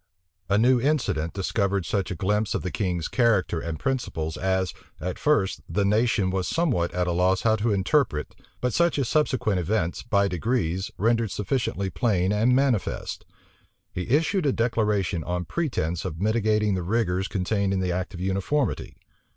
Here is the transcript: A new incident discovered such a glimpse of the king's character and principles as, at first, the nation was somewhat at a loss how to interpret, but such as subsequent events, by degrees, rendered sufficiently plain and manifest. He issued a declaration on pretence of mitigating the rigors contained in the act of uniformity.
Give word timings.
A 0.49 0.57
new 0.57 0.81
incident 0.81 1.33
discovered 1.33 1.85
such 1.85 2.09
a 2.09 2.15
glimpse 2.15 2.55
of 2.55 2.63
the 2.63 2.71
king's 2.71 3.07
character 3.07 3.59
and 3.59 3.77
principles 3.77 4.35
as, 4.35 4.73
at 4.99 5.19
first, 5.19 5.61
the 5.69 5.85
nation 5.85 6.31
was 6.31 6.47
somewhat 6.47 6.91
at 6.91 7.05
a 7.05 7.11
loss 7.11 7.41
how 7.43 7.55
to 7.57 7.71
interpret, 7.71 8.33
but 8.61 8.73
such 8.73 8.97
as 8.97 9.07
subsequent 9.07 9.59
events, 9.59 10.01
by 10.01 10.27
degrees, 10.27 10.89
rendered 10.97 11.29
sufficiently 11.29 11.91
plain 11.91 12.31
and 12.31 12.55
manifest. 12.55 13.27
He 13.91 14.09
issued 14.09 14.47
a 14.47 14.53
declaration 14.53 15.23
on 15.23 15.45
pretence 15.45 16.03
of 16.03 16.19
mitigating 16.19 16.73
the 16.73 16.81
rigors 16.81 17.27
contained 17.27 17.71
in 17.71 17.79
the 17.79 17.91
act 17.91 18.15
of 18.15 18.19
uniformity. 18.19 18.97